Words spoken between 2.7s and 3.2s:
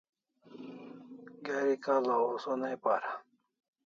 para